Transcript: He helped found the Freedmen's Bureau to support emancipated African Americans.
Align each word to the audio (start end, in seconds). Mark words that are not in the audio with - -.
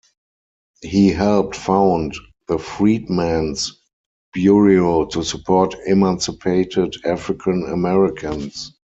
He 0.81 1.09
helped 1.09 1.55
found 1.55 2.15
the 2.47 2.57
Freedmen's 2.57 3.79
Bureau 4.33 5.05
to 5.05 5.21
support 5.23 5.75
emancipated 5.85 6.95
African 7.05 7.67
Americans. 7.71 8.73